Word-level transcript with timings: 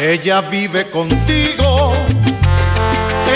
Ella 0.00 0.40
vive 0.40 0.88
contigo, 0.90 1.92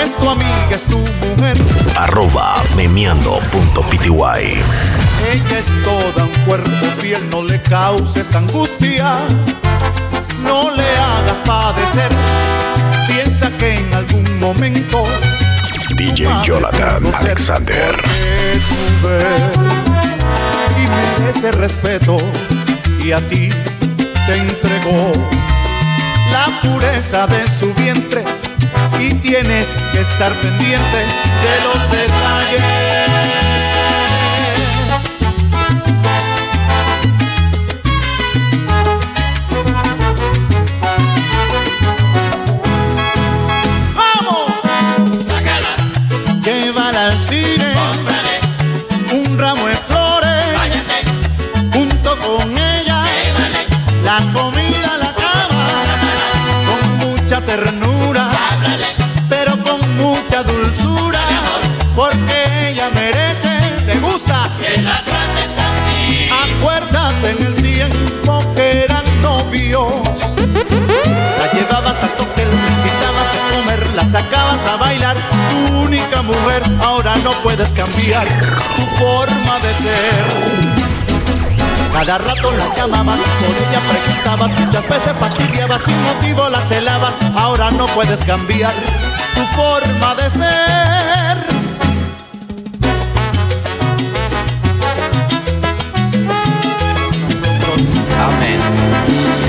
es 0.02 0.16
tu 0.16 0.30
amiga, 0.30 0.74
es 0.74 0.86
tu 0.86 0.98
mujer. 0.98 1.58
Arroba 1.96 2.62
memeando.pty. 2.76 5.11
Ella 5.30 5.58
es 5.58 5.70
toda 5.84 6.24
un 6.24 6.44
cuerpo 6.44 6.86
fiel, 6.98 7.28
no 7.30 7.42
le 7.42 7.60
causes 7.62 8.34
angustia, 8.34 9.18
no 10.42 10.70
le 10.70 10.96
hagas 10.98 11.40
padecer. 11.40 12.10
Piensa 13.06 13.50
que 13.58 13.74
en 13.74 13.94
algún 13.94 14.40
momento 14.40 15.04
DJ 15.96 16.26
Jonathan 16.44 17.02
Alexander 17.20 17.94
es 18.54 18.64
mujer 18.70 19.52
y 20.76 21.20
merece 21.22 21.52
respeto 21.52 22.16
y 23.04 23.12
a 23.12 23.20
ti 23.28 23.50
te 24.26 24.36
entregó 24.36 25.12
la 26.32 26.60
pureza 26.62 27.26
de 27.26 27.46
su 27.48 27.72
vientre 27.74 28.24
y 29.00 29.12
tienes 29.14 29.80
que 29.92 30.00
estar 30.00 30.32
pendiente 30.34 30.98
de 30.98 31.54
los 31.64 31.90
detalles. 31.90 33.21
Sacabas 74.12 74.66
a 74.66 74.76
bailar, 74.76 75.16
tu 75.68 75.78
única 75.78 76.20
mujer, 76.20 76.62
ahora 76.84 77.16
no 77.24 77.30
puedes 77.42 77.72
cambiar 77.72 78.28
tu 78.28 78.82
forma 78.98 79.58
de 79.60 79.74
ser. 79.74 80.24
Cada 81.94 82.18
rato 82.18 82.52
la 82.52 82.74
llamabas, 82.74 83.18
por 83.18 83.56
ella 83.56 83.80
preguntabas, 83.90 84.50
muchas 84.60 84.86
veces 84.86 85.12
fastidiabas, 85.18 85.82
sin 85.82 86.02
motivo 86.02 86.48
la 86.50 86.60
celabas, 86.60 87.14
ahora 87.36 87.70
no 87.70 87.86
puedes 87.86 88.22
cambiar 88.22 88.74
tu 89.34 89.44
forma 89.56 90.14
de 90.16 90.30
ser. 90.30 90.42
Amén. 98.18 99.41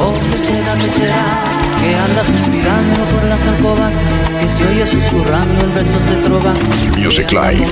Oh, 0.00 0.14
¿qué 0.14 0.38
será, 0.38 0.74
qué 0.74 0.90
será? 0.90 1.58
que 1.78 1.94
anda 1.94 2.24
suspirando 2.24 3.04
por 3.04 3.24
las 3.24 3.46
alcobas, 3.46 3.94
que 4.40 4.50
se 4.50 4.66
oye 4.66 4.86
susurrando 4.86 5.64
en 5.64 5.74
versos 5.74 6.04
de 6.06 6.16
trova. 6.16 6.52
Music 6.96 7.30
Live 7.30 7.66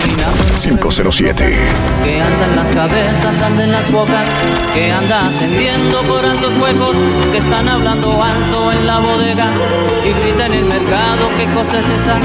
507. 0.62 1.58
Que 2.04 2.20
anda 2.20 2.46
en 2.46 2.56
las 2.56 2.70
cabezas, 2.70 3.42
anda 3.42 3.64
en 3.64 3.72
las 3.72 3.90
bocas, 3.90 4.26
que 4.74 4.92
anda 4.92 5.26
ascendiendo 5.28 6.02
por 6.02 6.24
altos 6.24 6.56
huecos, 6.58 6.96
que 7.32 7.38
están 7.38 7.68
hablando 7.68 8.22
alto 8.22 8.72
en 8.72 8.86
la 8.86 8.98
bodega 9.00 9.46
y 10.04 10.12
grita 10.20 10.46
en 10.46 10.54
el 10.54 10.64
mercado, 10.66 11.28
¿qué 11.36 11.46
cosa 11.46 11.80
es 11.80 11.88
esa? 11.88 12.16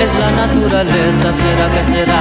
Es 0.00 0.12
la 0.18 0.30
naturaleza, 0.32 1.32
será 1.32 1.70
que 1.70 1.84
será, 1.84 2.20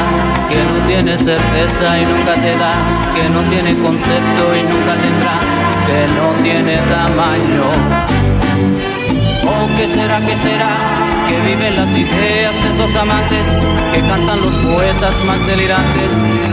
que 0.49 0.59
no 0.63 0.87
tiene 0.87 1.17
certeza 1.17 1.99
y 1.99 2.05
nunca 2.05 2.33
te 2.35 2.55
da, 2.57 2.75
que 3.15 3.29
no 3.29 3.41
tiene 3.49 3.77
concepto 3.81 4.43
y 4.55 4.61
nunca 4.63 4.93
tendrá, 5.01 5.39
que 5.87 6.07
no 6.13 6.43
tiene 6.43 6.77
tamaño. 6.89 7.63
Oh, 9.47 9.67
¿qué 9.77 9.87
será, 9.87 10.19
qué 10.19 10.35
será? 10.35 10.71
Que 11.27 11.39
viven 11.39 11.75
las 11.75 11.89
ideas 11.97 12.53
de 12.61 12.73
esos 12.75 12.95
amantes, 12.95 13.47
que 13.93 14.01
cantan 14.01 14.41
los 14.41 14.53
poetas 14.63 15.13
más 15.25 15.45
delirantes, 15.47 16.11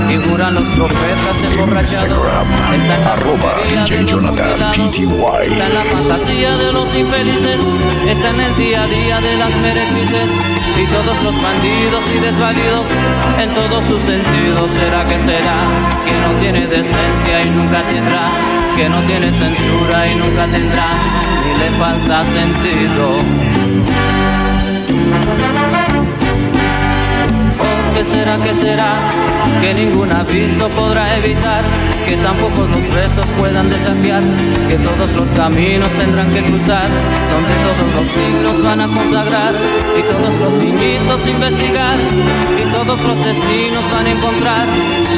y 0.08 0.16
juran 0.28 0.54
los 0.54 0.64
profetas 0.76 1.36
emborrachados. 1.50 2.08
Instagram, 2.08 3.06
arroba 3.06 3.54
DJ 3.68 4.04
Jonathan 4.06 4.72
PTY. 4.72 5.52
Está 5.52 5.66
en 5.66 5.74
la 5.74 5.84
fantasía 5.90 6.56
de 6.56 6.72
los 6.72 6.94
infelices, 6.94 7.60
está 8.08 8.30
en 8.30 8.40
el 8.40 8.56
día 8.56 8.82
a 8.82 8.86
día 8.86 9.20
de 9.20 9.36
las 9.36 9.56
meretrices, 9.56 10.28
y 10.80 10.86
todos 10.86 11.22
los 11.22 11.34
bandidos 11.42 12.04
y 12.14 12.18
desvalidos, 12.20 12.86
en 13.40 13.54
todos 13.54 13.84
sus 13.86 14.02
sentidos. 14.02 14.70
¿Será 14.72 15.04
que 15.06 15.18
será? 15.18 15.58
Que 16.06 16.14
no 16.22 16.40
tiene 16.40 16.66
decencia 16.66 17.42
y 17.44 17.50
nunca 17.50 17.82
tendrá, 17.90 18.26
que 18.76 18.88
no 18.88 19.00
tiene 19.02 19.30
censura 19.32 20.06
y 20.06 20.16
nunca 20.16 20.46
tendrá 20.46 20.88
le 21.58 21.70
falta 21.78 22.24
sentido. 22.24 23.16
¿O 27.60 27.94
qué 27.94 28.04
será, 28.04 28.38
qué 28.38 28.54
será? 28.54 28.94
Que 29.60 29.74
ningún 29.74 30.10
aviso 30.12 30.68
podrá 30.70 31.16
evitar 31.16 31.64
que 32.06 32.16
tampoco 32.18 32.66
los 32.66 32.86
presos 32.86 33.24
puedan 33.38 33.70
desafiar, 33.70 34.22
que 34.68 34.76
todos 34.76 35.12
los 35.12 35.30
caminos 35.32 35.88
tendrán 35.98 36.30
que 36.30 36.42
cruzar, 36.44 36.88
donde 37.30 37.54
todos 37.64 37.94
los 37.96 38.06
siglos 38.12 38.62
van 38.62 38.80
a 38.80 38.88
consagrar, 38.88 39.54
y 39.96 40.02
todos 40.02 40.34
los 40.38 40.52
niñitos 40.62 41.26
investigar, 41.26 41.98
y 42.60 42.64
todos 42.72 43.00
los 43.00 43.24
destinos 43.24 43.84
van 43.92 44.06
a 44.06 44.10
encontrar, 44.10 44.66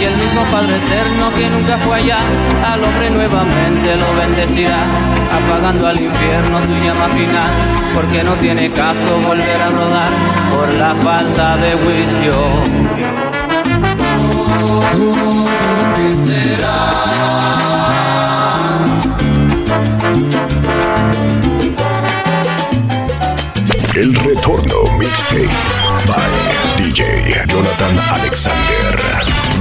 y 0.00 0.04
el 0.04 0.16
mismo 0.16 0.42
Padre 0.52 0.76
Eterno 0.76 1.32
que 1.34 1.48
nunca 1.48 1.78
fue 1.78 1.96
allá, 1.96 2.18
al 2.64 2.84
hombre 2.84 3.10
nuevamente 3.10 3.96
lo 3.96 4.14
bendecirá, 4.20 4.84
apagando 5.32 5.88
al 5.88 6.00
infierno 6.00 6.62
su 6.62 6.74
llama 6.84 7.08
final, 7.08 7.50
porque 7.94 8.22
no 8.22 8.34
tiene 8.34 8.70
caso 8.70 9.18
volver 9.26 9.60
a 9.60 9.70
rodar 9.70 10.12
por 10.52 10.72
la 10.74 10.94
falta 10.94 11.56
de 11.56 11.72
juicio. 11.72 12.36
Retorno 24.46 24.96
mixtape 24.96 25.50
by 26.06 26.30
DJ 26.76 27.46
Jonathan 27.48 27.98
Alexander. 28.14 28.94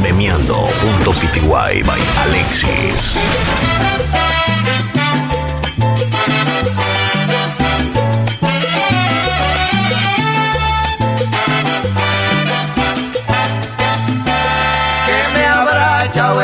Memeando.pty 0.01 1.41
by 1.83 1.99
Alexis. 2.25 3.17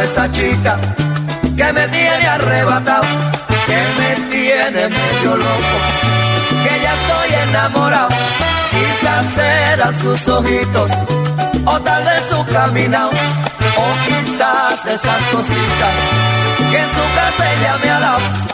esa 0.03 0.31
chica 0.31 0.79
que 1.56 1.73
me 1.73 1.88
tiene 1.90 2.25
arrebatado, 2.25 3.03
que 3.67 3.79
me 3.99 4.29
tiene 4.32 4.90
medio 4.90 5.37
loco, 5.37 6.21
que 6.63 6.81
ya 6.84 6.93
estoy 6.93 7.49
enamorado. 7.49 8.09
Quizás 8.72 9.37
eran 9.73 9.96
sus 9.96 10.28
ojitos, 10.28 10.91
o 11.66 11.79
tal 11.81 12.03
vez 12.03 12.23
su 12.29 12.46
caminado, 12.46 13.11
o 13.11 13.87
quizás 14.08 14.85
esas 14.85 15.22
cositas 15.31 15.93
que 16.72 16.78
en 16.78 16.87
su 16.87 17.16
casa 17.16 17.53
ella 17.53 17.78
me 17.84 17.90
ha 17.90 17.99
dado. 17.99 18.52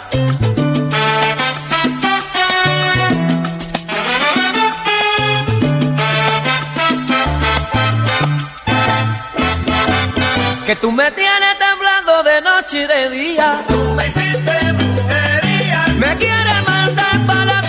que 10.67 10.75
tú 10.75 10.91
me 10.91 11.09
tienes 11.11 11.57
temblando 11.59 12.23
de 12.23 12.41
noche 12.41 12.81
y 12.83 12.87
de 12.87 13.09
día. 13.09 13.63
Tú 13.69 13.93
me 13.95 14.05
hiciste 14.05 14.73
brujería. 14.73 15.85
Me 15.95 16.17
quieres 16.17 16.61
mandar 16.67 17.25
para 17.25 17.45
la 17.45 17.61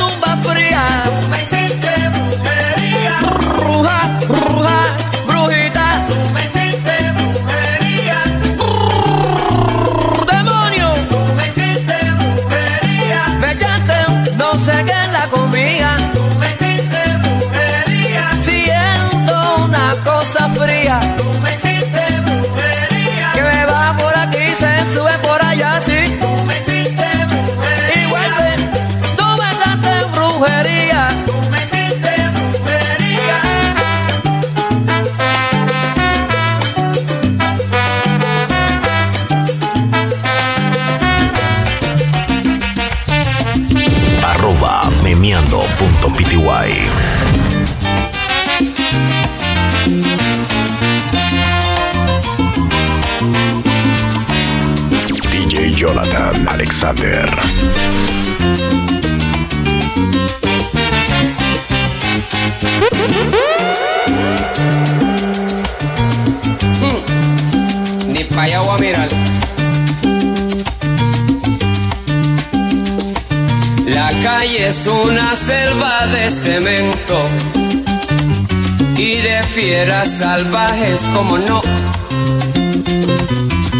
como 81.15 81.39
no 81.39 81.61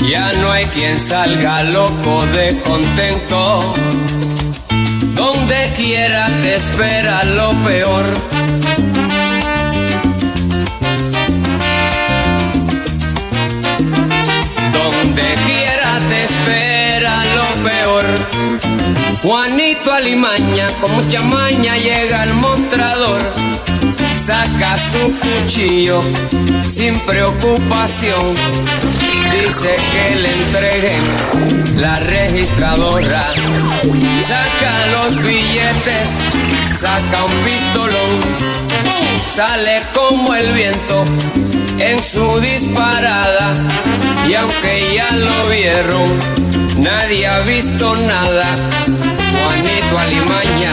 ya 0.09 0.33
no 0.33 0.51
hay 0.51 0.65
quien 0.67 0.99
salga 0.99 1.63
loco 1.65 2.25
de 2.27 2.59
contento. 2.61 3.75
Donde 5.15 5.73
quiera 5.77 6.29
te 6.43 6.57
espera 6.57 7.25
lo 7.25 7.51
peor. 7.67 8.05
Donde 14.73 15.27
quiera 15.47 15.99
te 16.09 16.25
espera 16.25 17.25
lo 17.37 17.69
peor. 17.69 18.05
Juanito 19.23 19.93
Alimaña 19.93 20.69
con 20.81 20.95
mucha 20.95 21.21
maña 21.21 21.77
llega 21.77 22.23
al 22.23 22.35
mostrador 22.35 23.21
saca 24.29 24.77
su 24.93 25.19
cuchillo 25.21 26.03
sin 26.67 26.99
preocupación. 27.01 28.35
Dice 29.33 29.77
que 29.93 30.17
le 30.23 30.31
entreguen 30.41 31.05
la 31.77 31.97
registradora. 32.01 33.25
Saca 34.31 34.75
los 34.93 35.23
billetes, 35.27 36.11
saca 36.79 37.25
un 37.25 37.35
pistolón. 37.47 38.15
Sale 39.27 39.81
como 39.95 40.35
el 40.35 40.53
viento 40.53 41.05
en 41.79 42.03
su 42.03 42.39
disparada. 42.41 43.55
Y 44.29 44.35
aunque 44.35 44.95
ya 44.95 45.11
lo 45.17 45.49
vieron, 45.49 46.09
nadie 46.77 47.27
ha 47.27 47.41
visto 47.41 47.97
nada. 47.97 48.57
Juanito 49.33 49.99
Alimaña 49.99 50.73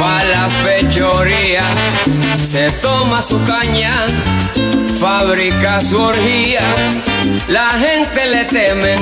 va 0.00 0.22
la 0.24 0.48
fechoría 0.64 1.64
se 2.40 2.70
toma 2.82 3.22
su 3.22 3.42
caña, 3.44 3.92
fabrica 5.00 5.80
su 5.80 6.00
orgía, 6.00 6.60
la 7.48 7.68
gente 7.70 8.26
le 8.26 8.44
temen 8.44 8.98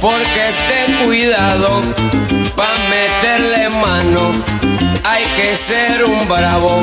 porque 0.00 0.40
esté 0.48 1.04
cuidado 1.04 1.80
pa' 2.56 2.76
meterle 2.90 3.68
mano. 3.70 4.32
Hay 5.04 5.24
que 5.36 5.56
ser 5.56 6.04
un 6.04 6.28
bravo, 6.28 6.82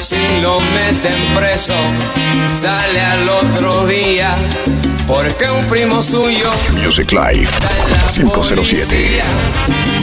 si 0.00 0.40
lo 0.40 0.58
meten 0.60 1.14
preso, 1.36 1.74
sale 2.52 3.00
al 3.00 3.28
otro 3.28 3.86
día. 3.86 4.34
Porque 5.06 5.50
un 5.50 5.64
primo 5.66 6.00
suyo 6.00 6.50
Music 6.74 7.12
Live 7.12 7.48
507 8.14 9.20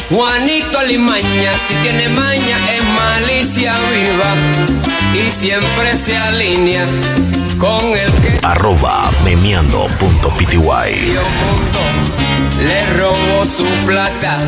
Juanito 0.10 0.80
Alimaña, 0.80 1.54
si 1.68 1.74
tiene 1.76 2.10
maña 2.10 2.58
es 2.74 2.84
malicia 2.84 3.74
viva 3.92 4.34
y 5.14 5.30
siempre 5.30 5.96
se 5.96 6.18
alinea 6.18 6.86
con 7.58 7.86
el 7.98 8.12
que 8.14 8.40
arroba 8.44 9.12
memeando.pty 9.24 10.58
le 12.60 12.86
robó 12.98 13.46
su 13.46 13.66
plata. 13.86 14.40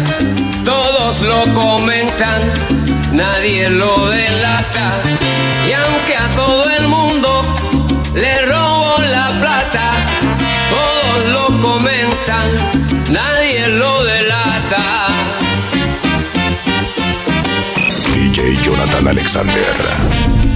Todos 0.64 1.22
lo 1.22 1.44
comentan 1.54 2.42
nadie 3.12 3.70
lo 3.70 4.10
delata. 4.10 4.92
Y 5.70 5.74
aunque 5.74 6.16
a 6.16 6.28
todo 6.30 6.70
el 6.70 6.88
mundo 6.88 7.44
le 8.16 8.42
robó 8.46 8.98
la 9.10 9.28
plata 9.40 9.92
todos 10.70 11.30
lo 11.34 11.62
comentan 11.62 12.50
nadie 13.10 13.68
lo 13.68 14.01
Alexander 19.12 20.51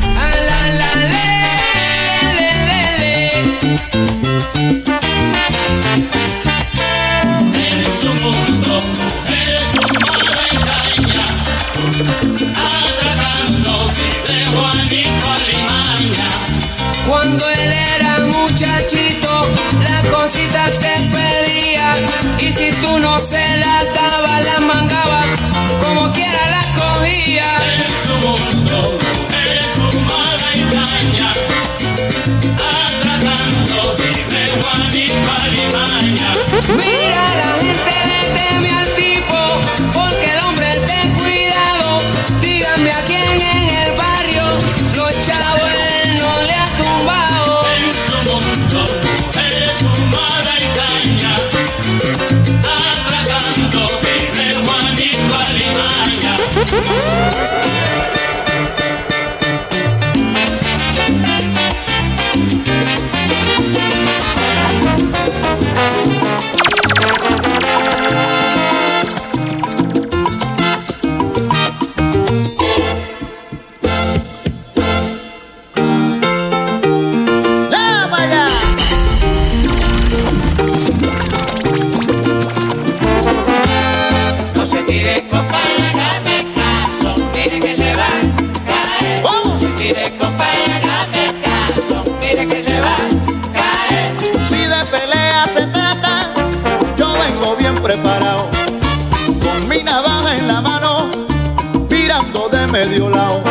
medio 102.75 103.09
lado. 103.09 103.41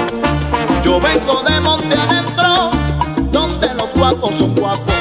Yo 0.84 1.00
vengo 1.00 1.42
de 1.44 1.58
monte 1.60 1.96
adentro, 1.96 2.70
donde 3.32 3.68
los 3.74 3.94
guapos 3.94 4.36
son 4.36 4.54
guapos. 4.54 4.94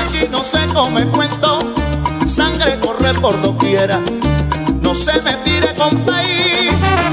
Aquí 0.00 0.26
no 0.30 0.42
se 0.42 0.66
come 0.68 1.04
cuento, 1.08 1.58
sangre 2.26 2.80
corre 2.80 3.12
por 3.12 3.38
doquiera. 3.42 4.00
No 4.80 4.94
se 4.94 5.20
me 5.20 5.34
tire 5.44 5.74
con 5.74 5.90
país, 6.06 6.70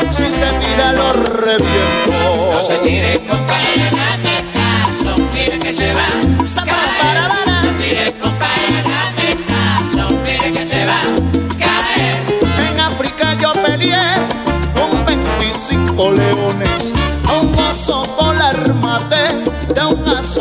si 0.09 0.31
se 0.31 0.45
tira 0.61 0.93
lo 0.93 1.11
reviento. 1.11 2.53
No 2.53 2.59
se 2.61 2.77
tire 2.77 3.19
con 3.27 3.39
hágame 3.39 4.22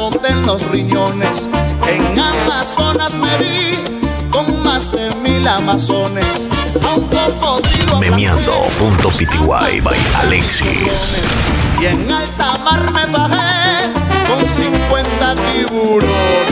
un 0.03 0.09
azote 0.09 0.29
en 0.29 0.47
los 0.47 0.63
riñones. 0.69 1.49
En 1.87 2.19
Amazonas 2.19 3.19
me 3.19 3.37
vi 3.39 3.79
con 4.31 4.63
más 4.63 4.91
de 4.91 5.11
mil 5.17 5.47
amazones. 5.47 6.47
A 6.85 6.95
un 6.95 7.07
cocodrilo 7.07 7.99
Memeando.pty 7.99 9.47
by 9.47 9.97
Alexis. 10.17 11.19
y 11.81 11.87
en 11.87 12.11
alta 12.13 12.55
mar 12.65 12.93
me 12.93 13.07
bajé 13.07 13.93
con 14.27 14.49
50 14.49 15.35
tiburones. 15.35 16.52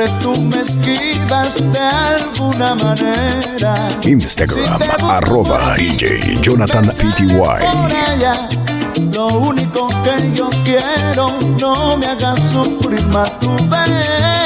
Siempre 0.00 0.18
tú 0.22 0.40
me 0.40 0.62
esquivas 0.62 1.72
de 1.72 1.78
alguna 1.78 2.74
manera. 2.74 3.74
Instagram, 4.02 4.80
Si 4.80 4.88
arroba 5.10 5.74
DJ 5.76 6.38
Jonathan 6.40 6.86
Pty. 6.86 7.26
Lo 9.12 9.26
único 9.26 9.88
que 9.88 10.32
yo 10.32 10.48
quiero, 10.64 11.36
no 11.60 11.98
me 11.98 12.06
hagas 12.06 12.40
sufrir 12.40 13.04
más 13.08 13.38
tu 13.40 13.54
pena. 13.68 14.39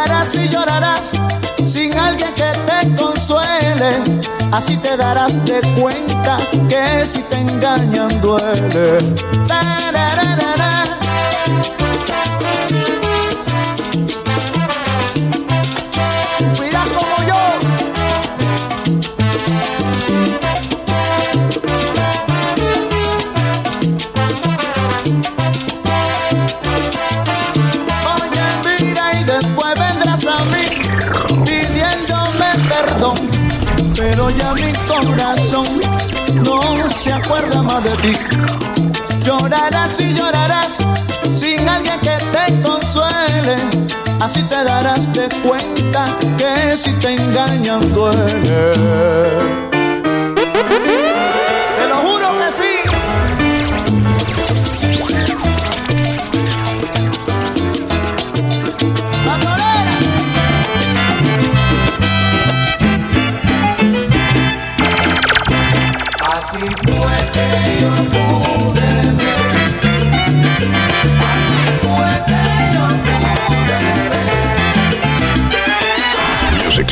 Llorarás 0.00 0.34
y 0.34 0.48
llorarás 0.48 1.20
sin 1.62 1.92
alguien 1.98 2.32
que 2.32 2.50
te 2.64 2.96
consuele. 2.96 4.02
Así 4.50 4.78
te 4.78 4.96
darás 4.96 5.44
de 5.44 5.60
cuenta 5.78 6.38
que 6.70 7.04
si 7.04 7.20
te 7.24 7.36
engañan 7.36 8.08
duele. 8.22 8.98
Acuerda 37.30 37.62
más 37.62 37.84
de 37.84 37.90
ti. 37.98 38.12
Llorarás 39.24 40.00
y 40.00 40.14
llorarás 40.14 40.78
sin 41.32 41.68
alguien 41.68 42.00
que 42.00 42.18
te 42.32 42.60
consuele. 42.62 43.56
Así 44.18 44.42
te 44.42 44.64
darás 44.64 45.12
de 45.12 45.28
cuenta 45.46 46.06
que 46.36 46.76
si 46.76 46.92
te 46.94 47.14
engañan 47.14 47.94
duele. 47.94 49.69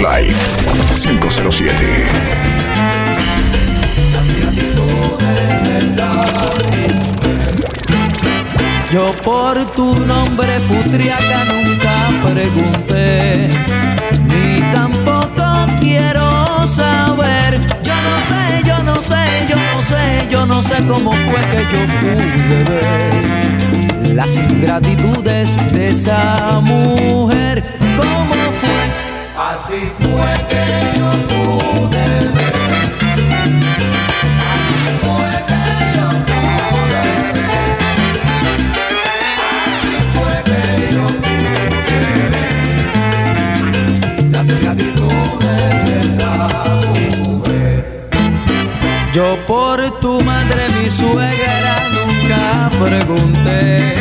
Live 0.01 0.37
507. 0.95 2.05
Yo 8.93 9.13
por 9.25 9.65
tu 9.73 9.99
nombre 10.07 10.61
futriaca 10.61 11.45
nunca 11.47 12.33
pregunté, 12.33 13.49
ni 14.27 14.61
tampoco 14.73 15.67
quiero 15.81 16.65
saber. 16.67 17.61
Yo 17.83 17.95
no 17.95 18.21
sé, 18.29 18.63
yo 18.65 18.83
no 18.85 19.03
sé, 19.03 19.48
no 20.59 20.65
sé, 20.65 20.75
cómo 20.89 21.13
fue 21.13 21.41
que 21.53 21.61
yo 21.73 21.81
pude 22.01 22.65
ver 22.65 24.15
las 24.17 24.37
ingratitudes 24.37 25.57
de 25.73 25.91
esa 25.91 26.59
mujer. 26.61 27.63
¿Cómo 27.97 28.35
fue? 28.61 28.81
Así 29.39 29.89
fue 30.01 30.33
que 30.49 30.99
yo 30.99 31.11
pude 31.29 32.33
ver. 32.35 32.48
Yo 49.13 49.37
por 49.47 49.81
tu 50.01 50.21
madre, 50.23 50.69
mi 50.79 50.91
suegra, 50.91 51.77
nunca 51.95 52.71
pregunté, 52.79 53.95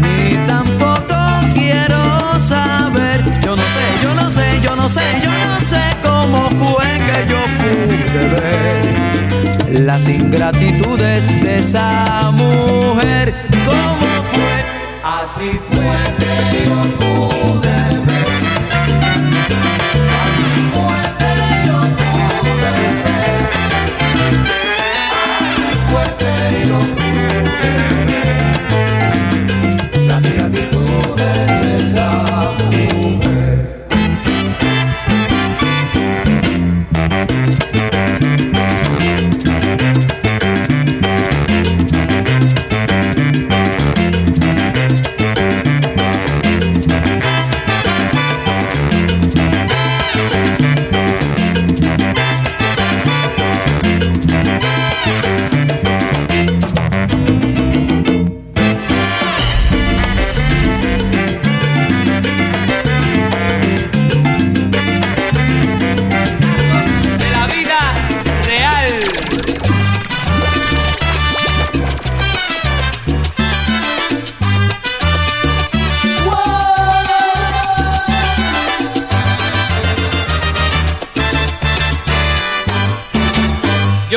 ni 0.00 0.36
tampoco 0.46 1.16
quiero 1.54 2.38
saber. 2.38 3.24
Yo 3.40 3.56
no 3.56 3.62
sé, 3.62 3.84
yo 4.02 4.14
no 4.14 4.30
sé, 4.30 4.60
yo 4.62 4.76
no 4.76 4.88
sé, 4.88 5.02
yo 5.22 5.30
no 5.30 5.60
sé 5.60 5.82
cómo 6.02 6.48
fue 6.50 6.86
que 7.06 7.26
yo 7.30 7.40
pude 7.58 8.28
ver 8.28 9.80
las 9.80 10.08
ingratitudes 10.08 11.42
de 11.42 11.58
esa 11.58 12.30
mujer. 12.30 13.34
¿Cómo 13.66 14.08
fue? 14.30 14.54
Así 15.02 15.58
fue 15.68 15.98
que 16.18 16.68
yo 16.68 17.03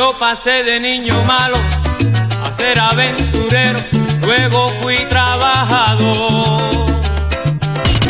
Yo 0.08 0.18
pasé 0.18 0.64
de 0.64 0.80
niño 0.80 1.22
malo 1.26 1.58
a 2.42 2.54
ser 2.54 2.80
aventurero, 2.80 3.78
luego 4.22 4.70
fui 4.82 4.96
trabajador. 5.10 6.62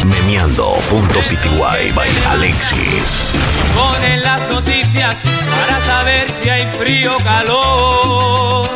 Meneando.pty 0.06 1.92
by 1.96 2.10
Alexis. 2.30 3.32
Ponen 3.76 4.22
las 4.22 4.48
noticias 4.48 5.16
para 5.50 5.82
saber 5.88 6.28
si 6.40 6.50
hay 6.52 6.68
frío 6.78 7.16
o 7.16 7.20
calor. 7.24 8.70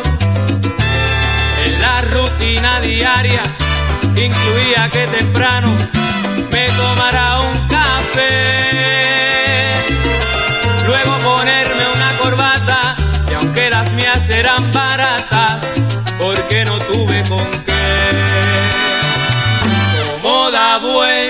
En 1.64 1.80
la 1.80 2.00
rutina 2.00 2.80
diaria 2.80 3.44
incluía 4.16 4.88
que 4.90 5.06
temprano 5.06 5.76
me 6.50 6.66
tomara 6.70 7.38
un 7.38 7.68
café. 7.68 8.32
Luego 10.88 11.18
ponerme 11.20 11.81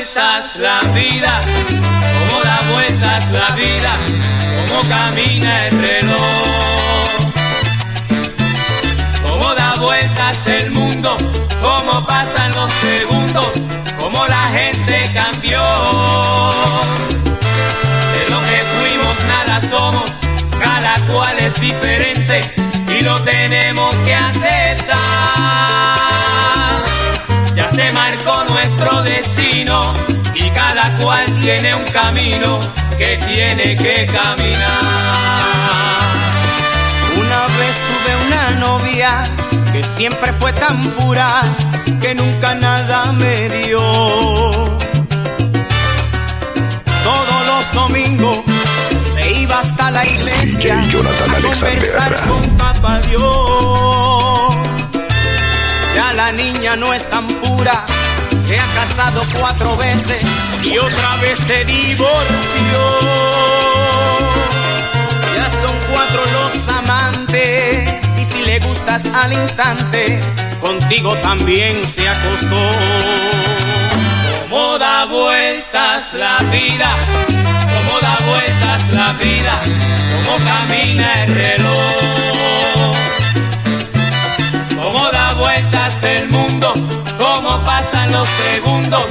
vueltas 0.02 0.56
la 0.56 0.80
vida, 0.94 1.40
cómo 2.18 2.42
da 2.42 2.60
vueltas 2.72 3.30
la 3.30 3.54
vida, 3.54 3.92
cómo 4.56 4.82
camina 4.88 5.66
el 5.68 5.80
reloj. 5.80 6.42
Cómo 9.22 9.54
da 9.54 9.74
vueltas 9.78 10.46
el 10.46 10.72
mundo, 10.72 11.16
cómo 11.60 12.04
pasan 12.04 12.52
los 12.56 12.72
segundos, 12.72 13.54
cómo 13.96 14.26
la 14.26 14.46
gente 14.48 15.08
cambió. 15.14 15.62
De 18.14 18.30
lo 18.30 18.40
que 18.40 18.60
fuimos 18.74 19.24
nada 19.24 19.60
somos, 19.60 20.10
cada 20.58 20.98
cual 21.06 21.38
es 21.38 21.54
diferente 21.60 22.52
y 22.88 23.02
lo 23.02 23.22
tenemos 23.22 23.94
que 24.04 24.14
aceptar. 24.14 24.98
Ya 27.54 27.70
se 27.70 27.92
marcó 27.92 28.44
nuestro 28.48 29.02
destino 29.02 29.51
y 30.34 30.50
cada 30.50 30.96
cual 30.98 31.26
tiene 31.40 31.74
un 31.74 31.84
camino 31.84 32.60
que 32.96 33.18
tiene 33.18 33.76
que 33.76 34.06
caminar. 34.06 35.12
Una 37.16 37.46
vez 37.58 37.76
tuve 37.88 38.26
una 38.26 38.50
novia 38.60 39.22
que 39.72 39.82
siempre 39.82 40.32
fue 40.34 40.52
tan 40.52 40.80
pura 40.92 41.42
que 42.00 42.14
nunca 42.14 42.54
nada 42.54 43.12
me 43.12 43.48
dio. 43.48 43.80
Todos 47.02 47.46
los 47.46 47.72
domingos 47.72 48.38
se 49.04 49.30
iba 49.32 49.58
hasta 49.60 49.90
la 49.90 50.04
iglesia 50.04 50.76
DJ 50.76 50.90
Jonathan 50.90 51.30
a 51.30 51.36
Alexander. 51.36 51.78
conversar 51.78 52.28
con 52.28 52.42
papá 52.56 53.00
Dios. 53.08 54.54
Ya 55.94 56.12
la 56.14 56.32
niña 56.32 56.76
no 56.76 56.92
es 56.92 57.08
tan 57.08 57.26
pura, 57.26 57.84
se 58.36 58.58
ha 58.58 58.66
casado 58.74 59.22
cuatro 59.38 59.76
veces 59.76 60.22
y 60.62 60.78
otra 60.78 61.16
vez 61.20 61.38
se 61.38 61.64
divorció. 61.64 62.80
Ya 65.36 65.50
son 65.50 65.76
cuatro 65.92 66.20
los 66.32 66.68
amantes 66.68 68.04
y 68.18 68.24
si 68.24 68.42
le 68.42 68.58
gustas 68.60 69.06
al 69.06 69.32
instante, 69.32 70.20
contigo 70.60 71.16
también 71.16 71.86
se 71.86 72.08
acostó. 72.08 72.70
Cómo 74.42 74.78
da 74.78 75.06
vueltas 75.06 76.14
la 76.14 76.38
vida, 76.50 76.90
cómo 77.74 78.00
da 78.00 78.18
vueltas 78.26 78.90
la 78.90 79.12
vida, 79.14 79.62
cómo 80.24 80.38
camina 80.44 81.24
el 81.24 81.34
reloj. 81.34 82.02
Cómo 84.76 85.10
da 85.10 85.34
vueltas 85.34 85.71
el 86.04 86.28
mundo, 86.30 86.72
cómo 87.16 87.62
pasan 87.64 88.10
los 88.12 88.28
segundos, 88.28 89.04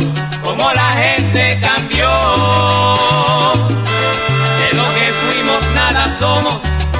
cómo 0.44 0.72
la 0.74 0.92
gente 0.92 1.60
cambió. 1.62 2.08
De 4.60 4.78
lo 4.78 4.84
que 4.96 5.14
fuimos 5.22 5.66
nada 5.74 6.10
somos, 6.10 6.58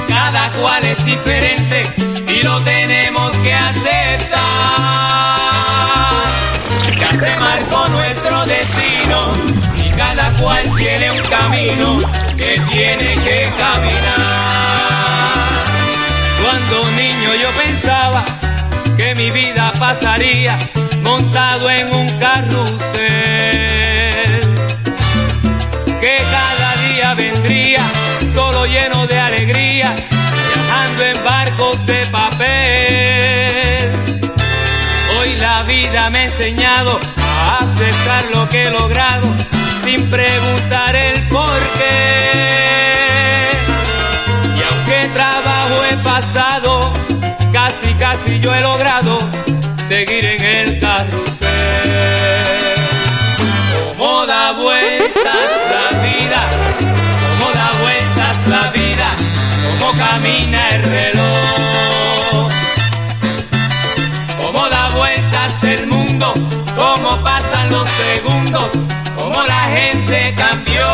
cada 0.08 0.50
cual 0.52 0.84
es 0.84 1.04
diferente 1.04 1.84
y 2.26 2.42
lo 2.42 2.60
tenemos 2.62 3.32
que 3.38 3.54
aceptar. 3.54 4.40
Ya 6.98 7.12
se 7.12 7.40
marcó 7.40 7.88
nuestro 7.88 8.46
destino 8.46 9.36
y 9.84 9.90
cada 9.90 10.30
cual 10.36 10.62
tiene 10.76 11.10
un 11.10 11.22
camino 11.24 11.98
que 12.36 12.60
tiene 12.70 13.14
que 13.24 13.52
caminar. 13.58 14.32
Cuando 16.42 16.90
niño 16.92 17.30
yo 17.42 17.50
pensaba 17.62 18.24
que 18.96 19.14
mi 19.14 19.30
vida 19.30 19.72
pasaría 19.78 20.58
montado 21.02 21.70
en 21.70 21.92
un 21.92 22.08
carrusel, 22.18 22.80
que 26.00 26.16
cada 26.30 26.76
día 26.88 27.14
vendría 27.14 27.82
solo 28.32 28.66
lleno 28.66 29.06
de 29.06 29.18
alegría, 29.18 29.94
viajando 29.94 31.04
en 31.04 31.24
barcos 31.24 31.86
de 31.86 32.06
papel. 32.06 33.92
Hoy 35.18 35.34
la 35.36 35.62
vida 35.62 36.10
me 36.10 36.18
ha 36.18 36.24
enseñado 36.24 37.00
a 37.18 37.58
aceptar 37.64 38.24
lo 38.34 38.48
que 38.48 38.64
he 38.64 38.70
logrado 38.70 39.34
sin 39.82 40.08
preguntar 40.10 40.94
el 40.96 41.28
por 41.28 41.60
qué. 41.78 42.91
Casi 48.02 48.40
yo 48.40 48.52
he 48.52 48.60
logrado 48.60 49.16
seguir 49.88 50.24
en 50.24 50.44
el 50.44 50.80
carrusel. 50.80 51.48
Cómo 53.96 54.26
da 54.26 54.50
vueltas 54.52 55.50
la 55.74 55.86
vida, 56.02 56.40
cómo 57.22 57.46
da 57.60 57.70
vueltas 57.80 58.36
la 58.48 58.70
vida, 58.72 59.08
cómo 59.64 59.92
camina 59.92 60.68
el 60.70 60.82
reloj. 60.82 62.50
Cómo 64.42 64.68
da 64.68 64.88
vueltas 64.96 65.62
el 65.62 65.86
mundo, 65.86 66.34
cómo 66.74 67.22
pasan 67.22 67.70
los 67.70 67.88
segundos, 67.88 68.72
cómo 69.16 69.46
la 69.46 69.62
gente 69.76 70.34
cambió. 70.36 70.88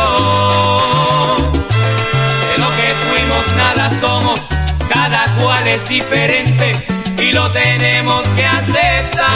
De 2.49 2.55
lo 2.63 2.69
que 2.77 2.87
fuimos 3.07 3.45
nada 3.57 3.89
somos, 3.89 4.39
cada 4.87 5.25
cual 5.39 5.67
es 5.67 5.83
diferente 5.89 6.98
y 7.21 7.31
lo 7.31 7.51
tenemos 7.51 8.27
que 8.29 8.45
aceptar. 8.45 9.27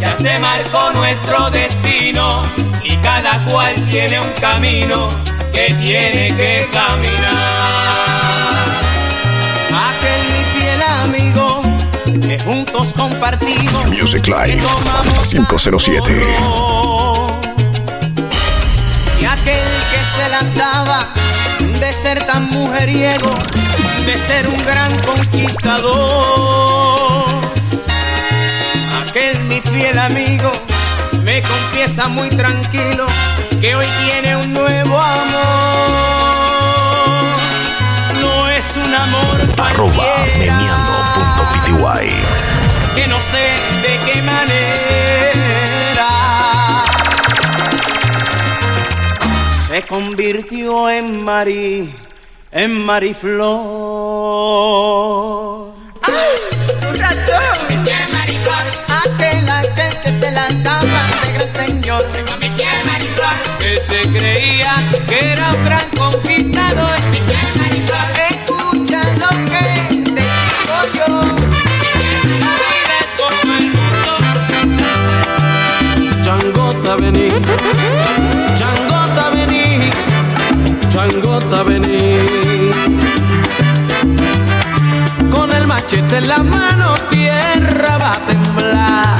Ya 0.00 0.12
se 0.12 0.38
marcó 0.38 0.90
nuestro 0.92 1.50
destino 1.50 2.42
y 2.82 2.96
cada 2.96 3.44
cual 3.44 3.74
tiene 3.90 4.20
un 4.20 4.32
camino 4.40 5.08
que 5.52 5.74
tiene 5.74 6.34
que 6.36 6.68
caminar. 6.72 7.10
Aquel 9.88 10.20
mi 10.32 10.44
fiel 10.54 10.82
amigo 11.02 11.62
que 12.26 12.38
juntos 12.38 12.92
compartimos. 12.94 13.86
Music 13.88 14.26
Live 14.26 14.56
que 14.56 14.62
tomamos 14.62 15.28
507. 15.28 16.02
tanto. 16.02 17.26
Y 19.20 19.24
aquel 19.24 19.60
que 19.90 20.04
se 20.04 20.28
las 20.30 20.54
daba 20.54 21.06
de 21.80 21.92
ser 21.92 22.22
tan 22.24 22.48
mujeriego, 22.50 23.34
de 24.06 24.18
ser 24.18 24.46
un 24.48 24.58
gran 24.64 24.98
conquistador. 25.00 25.90
Aquel 29.02 29.40
mi 29.44 29.60
fiel 29.60 29.98
amigo 29.98 30.52
me 31.22 31.42
confiesa 31.42 32.08
muy 32.08 32.30
tranquilo 32.30 33.06
que 33.60 33.74
hoy 33.74 33.86
tiene 34.04 34.36
un 34.36 34.52
nuevo 34.52 34.98
amor. 34.98 35.40
No 38.20 38.48
es 38.48 38.76
un 38.76 38.94
amor 38.94 39.36
Arroba 39.58 39.92
cualquiera, 39.92 40.70
que 42.94 43.06
no 43.06 43.20
sé 43.20 43.38
de 43.82 43.98
qué 44.06 44.22
manera 44.22 44.50
se 49.66 49.82
convirtió 49.82 50.90
en 50.90 51.22
Mari, 51.22 51.94
en 52.52 52.84
Mariflor. 52.84 53.40
¡Un 55.70 56.98
ratón! 56.98 57.58
Aquel, 58.88 59.48
aquel 59.48 59.94
que 60.02 60.10
se 60.12 60.30
la 60.32 60.48
daba 60.64 61.02
negra 61.24 61.46
señor. 61.46 62.04
Que 63.58 63.76
se 63.76 64.02
creía 64.02 64.76
que 65.06 65.32
era 65.32 65.52
un 65.52 65.64
gran 65.64 65.88
conquistador. 65.96 66.96
Escucha 68.30 69.02
lo 69.22 69.28
que 69.50 69.64
te 70.10 70.20
digo 70.20 70.78
yo. 70.96 71.08
La 72.40 72.52
vida 72.62 72.94
es 73.00 73.10
como 73.20 73.52
el 73.54 73.66
mundo. 73.76 74.12
Changota 76.24 76.92
vení, 76.96 77.28
Changota 78.58 79.24
vení, 79.30 79.90
Changota 80.90 81.62
vení. 81.62 81.99
Machete 85.80 86.18
en 86.18 86.28
la 86.28 86.42
mano 86.42 86.94
tierra 87.08 87.96
va 87.96 88.12
a 88.14 88.26
temblar. 88.26 89.18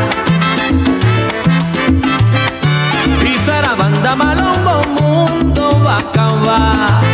Y 3.25 3.39
Sarabanda 3.39 4.15
Malombo 4.15 4.83
mundo 4.99 5.81
va 5.85 5.97
a 5.97 5.99
acabar. 6.01 7.10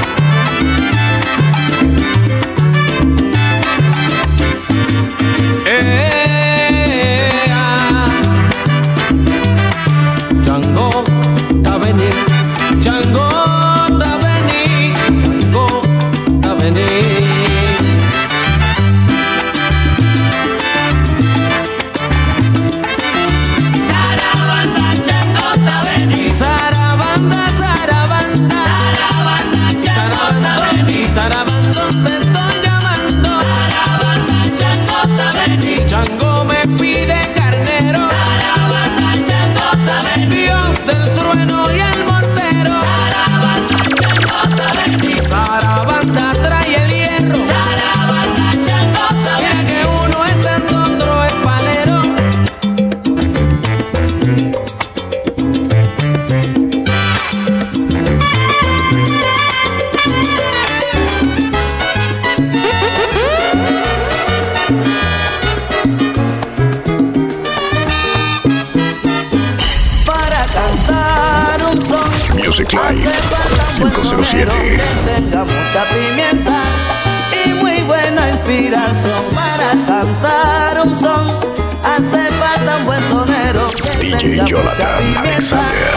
Mucha 84.43 84.51
Jonathan 84.51 85.17
Alexander. 85.19 85.93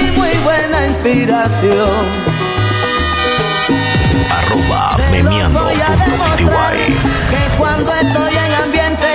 y 0.00 0.10
muy 0.18 0.36
buena 0.38 0.86
inspiración. 0.86 1.88
Arroba 4.30 4.96
memeando.pty. 5.10 6.44
que 7.30 7.56
cuando 7.56 7.92
estoy 7.94 8.32
en 8.36 8.54
ambiente 8.62 9.06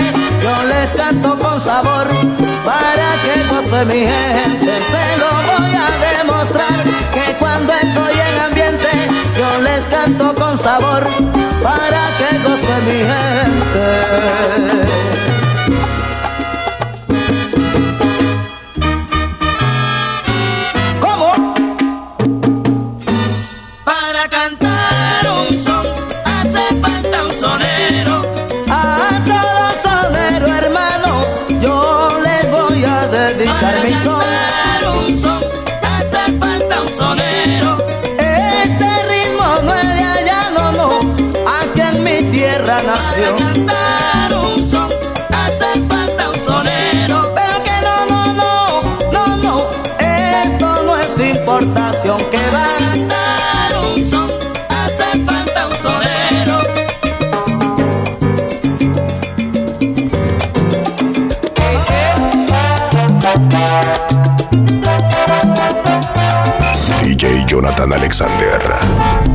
yo 0.42 0.64
les 0.64 0.92
canto 0.94 1.38
con 1.40 1.62
sabor 1.62 2.08
para 2.66 3.14
que 3.24 3.44
goce 3.54 3.86
mi 3.86 4.08
gente. 4.08 4.72
Se 4.92 5.18
lo 5.20 5.30
voy 5.30 5.74
a 5.76 6.18
demostrar 6.18 6.84
que 7.14 7.34
cuando 7.40 7.74
estoy 7.74 8.14
en 8.14 8.42
ambiente 8.42 8.90
yo 9.38 9.62
les 9.62 9.86
canto 9.86 10.34
con 10.36 10.58
sabor 10.58 11.08
para 11.62 12.10
que 12.18 12.38
goce 12.40 12.82
mi 12.88 13.00
gente. 13.00 14.64
DJ 67.84 68.14
Jonathan 68.16 69.33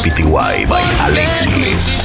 PTY 0.00 0.66
by 0.66 0.80
Alexis. 1.08 2.00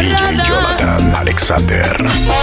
DJ 0.00 0.42
Jonathan 0.42 1.12
Alexander. 1.12 2.41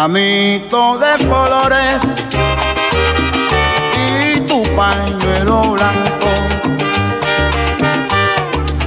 Ramito 0.00 0.96
de 0.98 1.12
flores 1.28 2.00
y 4.08 4.40
tu 4.48 4.62
pañuelo 4.74 5.60
blanco. 5.76 6.30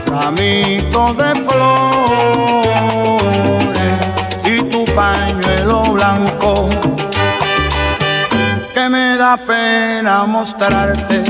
Ramito 0.08 1.14
de 1.14 1.30
flores 1.46 1.94
y 4.44 4.56
tu 4.72 4.86
pañuelo 4.96 5.84
blanco 5.84 6.70
me 8.90 9.16
da 9.16 9.38
pena 9.38 10.26
mostrarte 10.26 11.24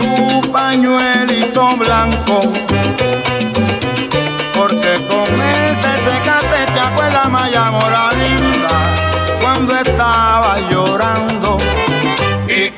tu 0.00 0.40
pañuelito 0.52 1.76
blanco. 1.76 2.67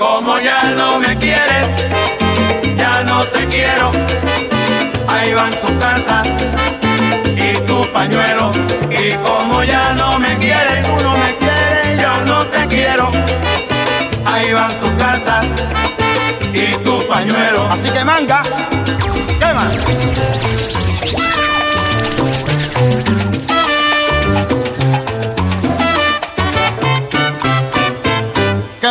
Como 0.00 0.40
ya 0.40 0.62
no 0.78 0.98
me 0.98 1.14
quieres, 1.18 1.68
ya 2.74 3.04
no 3.04 3.22
te 3.24 3.46
quiero, 3.48 3.90
ahí 5.06 5.34
van 5.34 5.50
tus 5.50 5.70
cartas 5.72 6.26
y 7.36 7.52
tu 7.66 7.78
pañuelo. 7.92 8.50
Y 8.90 9.12
como 9.26 9.62
ya 9.62 9.92
no 9.92 10.18
me 10.18 10.38
quieres, 10.38 10.82
tú 10.84 11.04
no 11.04 11.12
me 11.12 11.30
no 12.24 12.46
te 12.46 12.66
quiero. 12.68 13.10
Ahí 14.24 14.52
van 14.54 14.72
tus 14.80 14.90
cartas 15.02 15.46
y 16.54 16.66
tu 16.84 17.06
pañuelo. 17.06 17.68
Así 17.70 17.90
que 17.90 18.02
manga, 18.02 18.42
quema. 19.38 19.66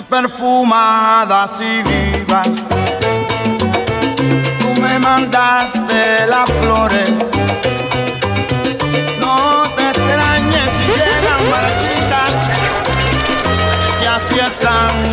Perfumadas 0.01 1.51
y 1.59 1.81
vivas. 1.83 2.47
Tú 4.59 4.81
me 4.81 4.97
mandaste 4.99 6.25
las 6.27 6.49
flores 6.61 7.29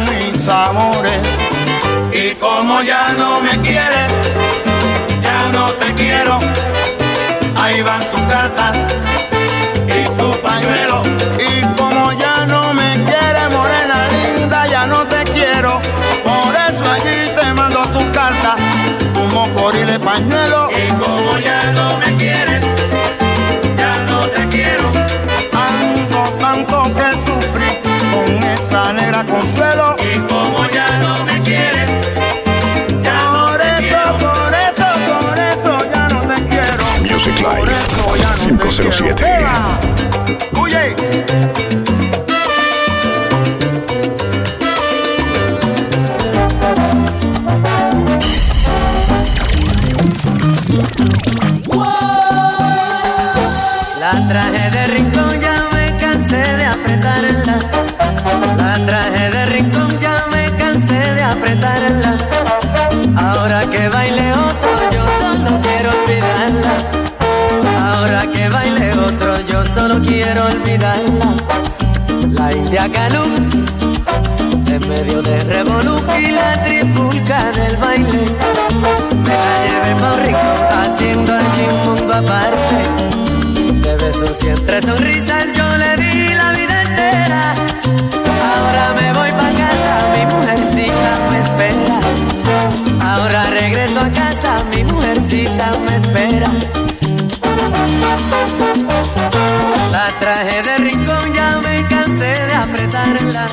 mis 0.08 0.48
amores. 0.48 1.20
Y 2.12 2.34
como 2.34 2.82
ya 2.82 3.12
no 3.12 3.40
me 3.40 3.60
quieres, 3.60 4.12
ya 5.22 5.48
no 5.52 5.70
te 5.72 5.92
quiero. 5.94 6.38
Ahí 7.56 7.82
van 7.82 8.02
tus 8.10 8.20
cartas 8.22 8.76
y 9.88 10.04
tu 10.18 10.30
pañuelo. 10.40 11.02
Y 11.38 11.64
pañuelo. 20.06 20.70
Y 20.70 20.88
como 21.02 21.36
ya 21.38 21.72
no 21.72 21.98
me 21.98 22.16
quieres, 22.16 22.64
ya 23.76 23.96
no 24.08 24.20
te 24.28 24.46
quiero. 24.46 24.92
Tanto, 25.50 26.18
tanto 26.38 26.76
que 26.94 27.08
sufrí 27.26 27.70
con 28.12 28.28
esa 28.54 28.92
negra 28.92 29.24
consuelo. 29.24 29.96
Y 29.98 30.18
como 30.30 30.64
ya 30.70 30.98
no 30.98 31.24
me 31.24 31.42
quieres, 31.42 31.90
ya 33.02 33.20
no 33.34 33.58
te 33.58 33.70
quiero. 33.82 34.16
Por 34.18 34.54
eso, 34.68 34.88
por 35.10 35.38
eso 35.52 35.72
ya 35.92 36.08
no 36.08 36.20
te 36.32 36.36
quiero. 36.50 36.84
Music 37.02 37.36
Live 37.40 37.74
507. 38.44 39.75
Traje 54.28 54.70
de 54.70 54.86
rincón, 54.88 55.40
ya 55.40 55.68
me 55.72 55.96
cansé 55.98 56.36
de 56.36 56.64
apretarla. 56.64 57.58
La 58.56 58.86
entre 84.76 84.92
sonrisas 84.92 85.46
yo 85.54 85.76
le 85.78 85.96
di 85.96 86.34
la 86.34 86.50
vida 86.52 86.82
entera. 86.82 87.54
Ahora 88.54 88.92
me 88.94 89.12
voy 89.12 89.30
pa' 89.30 89.52
casa, 89.62 89.92
mi 90.12 90.26
mujercita 90.26 91.10
me 91.30 91.38
espera. 91.40 91.98
Ahora 93.00 93.46
regreso 93.46 94.00
a 94.00 94.10
casa, 94.10 94.64
mi 94.70 94.84
mujercita 94.84 95.72
me 95.86 95.96
espera. 95.96 96.50
La 99.92 100.08
traje 100.20 100.62
de 100.62 100.76
rincón, 100.78 101.32
ya 101.32 101.58
me 101.64 101.82
cansé 101.88 102.46
de 102.46 102.54
apretarla. 102.54 103.46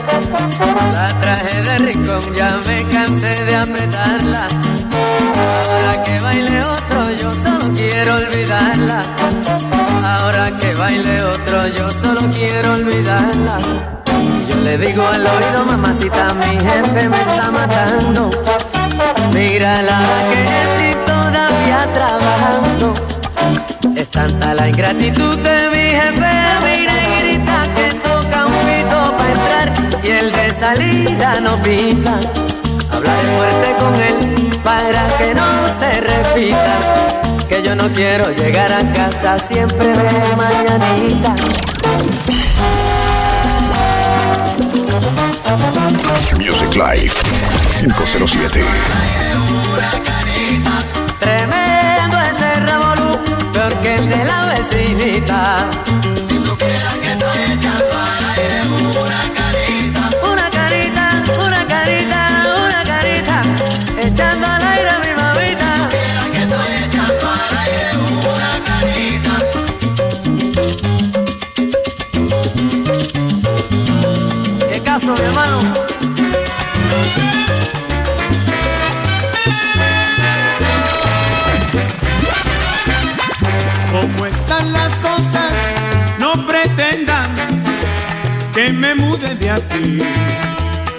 La 0.92 1.20
traje 1.22 1.62
de 1.62 1.78
rincón, 1.78 2.36
ya 2.36 2.58
me 2.68 2.84
cansé 2.92 3.46
de 3.46 3.56
apretarla. 3.56 4.48
Ahora 5.72 6.02
que 6.04 6.20
baile 6.20 6.64
otro, 6.64 7.12
yo 7.12 7.30
solo 7.32 7.72
quiero 7.74 8.16
olvidarla. 8.16 9.23
Baile 10.78 11.24
otro, 11.24 11.68
yo 11.68 11.90
solo 11.90 12.22
quiero 12.34 12.74
olvidarla. 12.74 13.60
Yo 14.50 14.56
le 14.58 14.78
digo 14.78 15.06
al 15.06 15.26
oído, 15.26 15.66
mamacita, 15.66 16.34
mi 16.34 16.58
jefe 16.60 17.10
me 17.10 17.18
está 17.18 17.52
matando. 17.52 18.30
Mírala 19.34 20.00
que 20.32 20.44
estoy 20.44 21.06
todavía 21.06 21.88
trabajando. 21.94 22.94
Es 23.96 24.10
tanta 24.10 24.54
la 24.54 24.68
ingratitud 24.70 25.38
de 25.38 25.70
mi 25.70 25.90
jefe, 26.00 26.32
mira 26.66 26.94
y 27.04 27.22
grita 27.22 27.68
que 27.76 27.94
toca 28.00 28.46
un 28.46 28.54
pito 28.66 29.18
para 29.18 29.32
entrar 29.32 30.04
y 30.04 30.12
el 30.12 30.32
de 30.32 30.52
salida 30.52 31.40
no 31.40 31.62
pita 31.62 32.20
hablaré 32.92 33.28
fuerte 33.38 33.76
con 33.80 33.96
él 33.96 34.60
para 34.64 35.08
que 35.18 35.34
no 35.36 35.70
se 35.80 36.02
repita. 36.02 37.33
Que 37.54 37.62
yo 37.62 37.76
no 37.76 37.88
quiero 37.94 38.32
llegar 38.32 38.74
a 38.74 38.92
casa 38.94 39.38
siempre 39.38 39.86
de 39.86 40.36
mañanita. 40.36 41.36
Music 46.40 46.74
Live 46.74 47.14
507. 47.78 48.60
Tremendo 51.20 52.18
ese 52.22 52.56
revolú, 52.56 53.20
peor 53.54 53.74
que 53.82 53.96
el 53.98 54.10
de 54.10 54.26
la 54.26 54.46
vecinita. 54.48 55.70
De. 89.24 90.06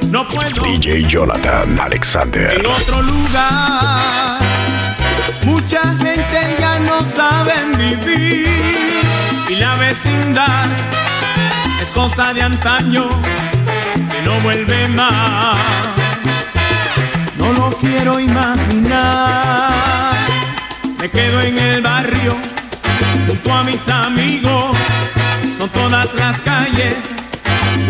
No 0.08 0.26
puedo 0.28 0.62
DJ 0.64 1.02
Jonathan 1.06 1.78
Alexander. 1.78 2.58
en 2.58 2.66
otro 2.66 3.02
lugar. 3.02 4.38
Mucha 5.44 5.82
gente 5.98 6.56
ya 6.58 6.78
no 6.80 7.04
sabe 7.04 7.52
vivir 7.76 8.48
y 9.48 9.56
la 9.56 9.74
vecindad 9.76 10.66
es 11.82 11.90
cosa 11.90 12.32
de 12.32 12.42
antaño 12.42 13.06
que 14.10 14.22
no 14.22 14.40
vuelve 14.40 14.88
más. 14.88 15.58
No 17.36 17.52
lo 17.52 17.70
quiero 17.76 18.18
imaginar. 18.18 20.14
Me 20.98 21.10
quedo 21.10 21.42
en 21.42 21.58
el 21.58 21.82
barrio 21.82 22.34
junto 23.28 23.52
a 23.52 23.64
mis 23.64 23.86
amigos. 23.88 24.76
Son 25.56 25.68
todas 25.68 26.14
las 26.14 26.38
calles 26.40 27.14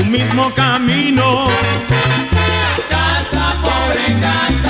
un 0.00 0.10
mismo 0.10 0.50
camino. 0.54 1.44
Casa 2.88 3.54
pobre, 3.62 4.20
casa 4.20 4.63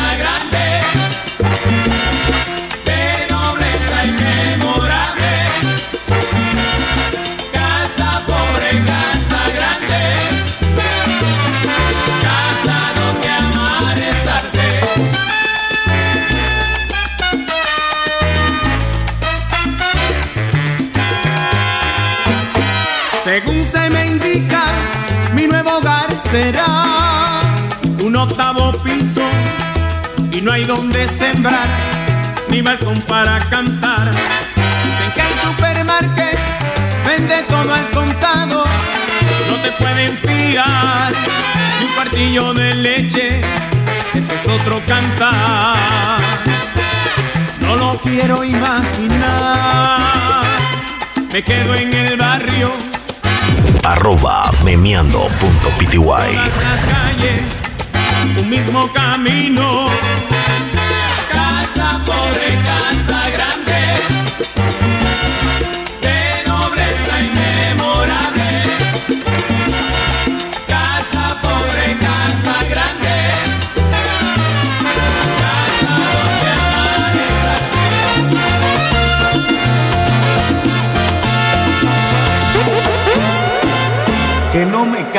será 26.35 26.67
un 28.03 28.17
octavo 28.17 28.73
piso 28.83 29.23
y 30.33 30.41
no 30.41 30.51
hay 30.51 30.65
donde 30.65 31.07
sembrar 31.07 31.69
ni 32.51 32.61
balcón 32.61 33.01
para 33.03 33.39
cantar. 33.51 34.11
Dicen 34.85 35.13
que 35.15 35.21
el 35.21 35.35
supermarket 35.47 36.37
vende 37.07 37.41
todo 37.45 37.73
al 37.73 37.89
contado, 37.91 38.65
no 39.49 39.57
te 39.63 39.71
pueden 39.81 40.19
fiar 40.19 41.13
ni 41.79 41.87
un 41.87 41.93
cuartillo 41.95 42.53
de 42.53 42.75
leche, 42.75 43.41
eso 44.15 44.35
es 44.35 44.61
otro 44.61 44.83
cantar. 44.89 46.19
No 47.61 47.77
lo 47.77 47.97
quiero 48.01 48.43
imaginar, 48.43 50.01
me 51.33 51.45
quedo 51.45 51.77
en 51.77 51.95
el 51.95 52.17
barrio 52.17 52.94
Arroba 53.85 54.51
memeando.pty. 54.65 55.97
todas 55.97 56.37
las 56.37 56.81
calles, 56.93 57.41
un 58.41 58.49
mismo 58.49 58.91
camino. 58.93 59.87
Casa 61.31 62.01
pobre, 62.05 62.59
casa 62.65 63.29
grande, 63.31 63.81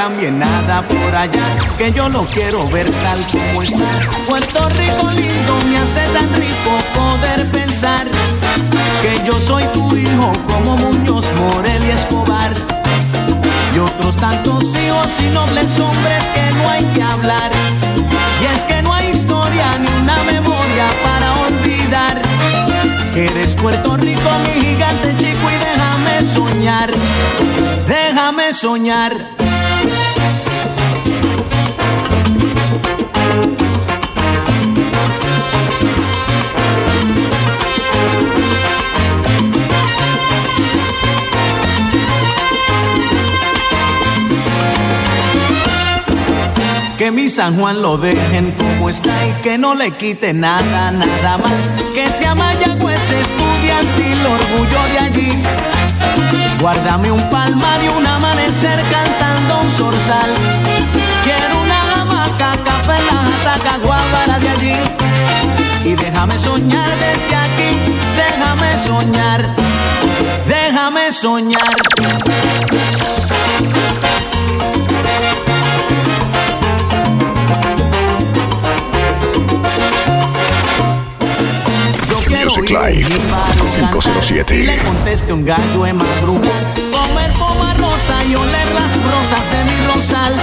cambie 0.06 0.30
nada 0.30 0.88
por 0.88 1.16
allá, 1.16 1.56
que 1.80 1.92
yo 1.92 2.08
lo 2.10 2.26
quiero 2.26 2.70
ver 2.70 2.88
tal 2.88 3.20
como 3.32 3.64
está. 3.64 3.90
Puerto 4.28 4.70
Rico 4.70 5.10
lindo, 5.10 5.54
me 5.68 5.78
hace 5.80 6.02
tan 6.14 6.30
rico 6.36 6.72
poder 6.94 7.50
pensar 7.50 8.06
que 9.02 9.26
yo 9.26 9.40
soy 9.40 9.64
tu 9.74 9.96
hijo 9.96 10.32
como 10.48 10.78
Muñoz, 10.78 11.26
Morel 11.40 11.84
y 11.86 11.90
Escobar. 11.90 12.52
Y 13.76 13.80
otros 13.80 14.16
tantos 14.18 14.64
hijos 14.76 15.08
y 15.22 15.34
nobles 15.34 15.80
hombres 15.80 16.24
que 16.36 16.56
no 16.56 16.70
hay 16.70 16.84
que 16.94 17.02
hablar. 17.02 17.52
Y 18.42 18.56
es 18.56 18.64
que 18.66 18.84
no 18.84 18.94
hay 18.94 19.10
historia 19.10 19.76
ni 19.80 19.88
una 20.04 20.24
memoria 20.24 20.86
para 21.04 21.34
olvidar. 21.48 22.22
Eres 23.16 23.56
Puerto 23.56 23.98
Rico, 23.98 24.30
mi 24.44 24.66
gigante 24.66 25.18
chico, 25.18 25.50
y 25.50 25.58
déjame 25.68 26.24
soñar. 26.24 26.92
Déjame 27.88 28.54
soñar. 28.54 29.36
Mi 47.26 47.32
San 47.32 47.60
Juan 47.60 47.82
lo 47.82 47.98
dejen 47.98 48.52
como 48.52 48.88
está 48.88 49.26
y 49.26 49.32
que 49.42 49.58
no 49.58 49.74
le 49.74 49.90
quite 49.90 50.32
nada, 50.32 50.92
nada 50.92 51.40
más. 51.40 51.74
Que 51.96 52.08
sea 52.08 52.36
Mayagüez 52.36 53.02
estudiantil, 53.10 54.20
orgullo 54.28 54.84
de 54.92 55.00
allí. 55.00 55.44
Guárdame 56.62 57.10
un 57.12 57.28
palmar 57.32 57.84
y 57.84 57.88
un 57.88 58.06
amanecer 58.06 58.80
cantando 58.92 59.62
un 59.62 59.72
zorzal. 59.72 60.36
Quiero 61.24 61.62
una 61.64 62.02
hamaca, 62.02 62.52
café, 62.64 63.02
la 63.10 63.18
jataca, 63.32 63.78
guábara 63.80 64.38
de 64.38 64.50
allí. 64.50 64.76
Y 65.84 65.96
déjame 65.96 66.38
soñar 66.38 66.92
desde 66.92 67.36
aquí, 67.36 67.72
déjame 68.16 68.78
soñar, 68.78 69.56
déjame 70.48 71.12
soñar. 71.12 71.76
Music 82.58 82.70
Live 82.70 83.06
jíbaro 83.06 83.66
507. 83.92 84.38
cantar 84.38 84.56
Y 84.56 84.64
le 84.64 84.78
conteste 84.78 85.34
un 85.34 85.44
gallo 85.44 85.84
de 85.84 85.94
madrugada. 85.94 86.74
Comer 86.74 87.32
poma 87.34 87.74
rosa 87.74 88.24
y 88.24 88.36
oler 88.36 88.68
las 88.74 88.94
rosas 89.12 89.52
de 89.52 89.64
mi 89.66 89.94
rosal. 89.94 90.34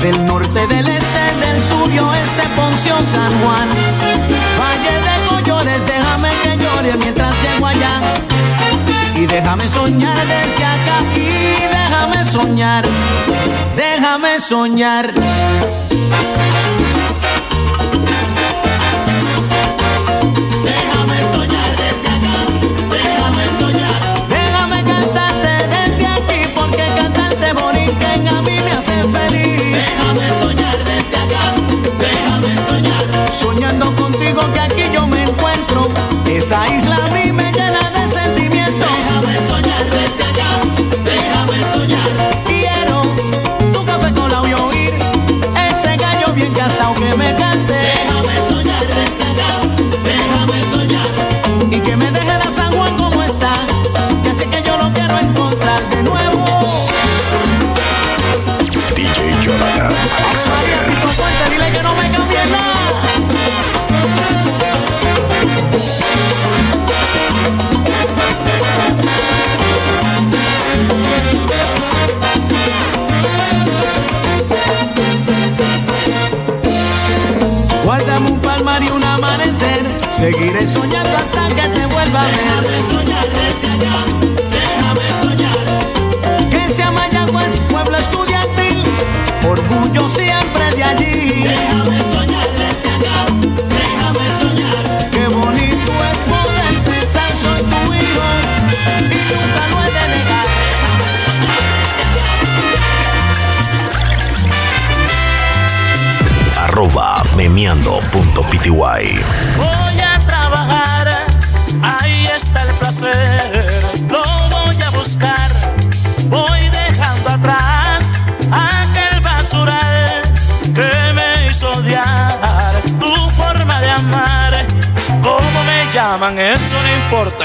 Del 0.00 0.24
norte, 0.24 0.66
del 0.68 0.86
este, 0.86 1.34
del 1.40 1.60
sur 1.60 1.92
y 1.92 1.98
oeste, 1.98 2.42
Poncio, 2.54 2.94
San 3.04 3.32
Juan. 3.40 3.68
Valle 4.60 4.94
de 5.06 5.28
Collores, 5.28 5.86
déjame 5.86 6.30
que 6.44 6.64
llore 6.64 6.96
mientras 6.96 7.34
llego 7.42 7.66
allá. 7.66 8.00
Y 9.16 9.26
déjame 9.26 9.68
soñar 9.68 10.18
desde 10.18 10.64
acá. 10.64 11.02
Y 11.16 11.66
déjame 11.66 12.24
soñar, 12.24 12.84
déjame 13.76 14.40
soñar. 14.40 15.12
soñando 33.52 33.94
contigo 33.96 34.40
que 34.54 34.60
aquí 34.60 34.82
yo 34.92 35.06
me 35.06 35.24
encuentro. 35.24 35.88
Esa 36.26 36.68
isla 36.74 36.91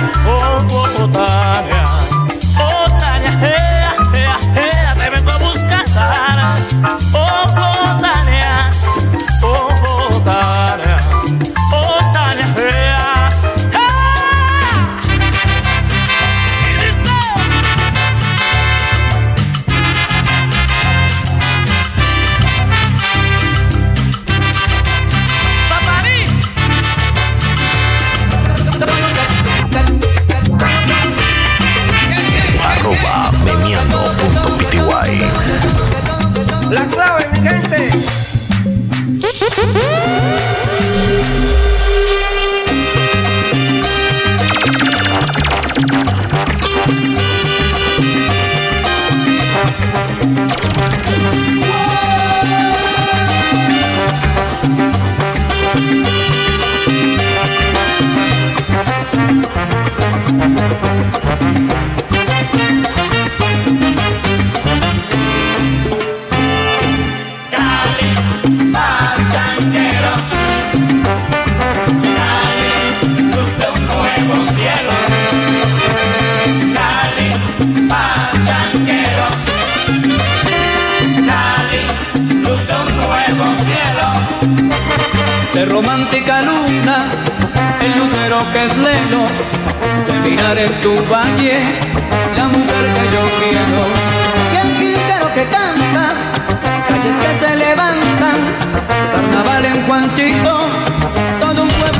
Pueblo. 100.16 100.58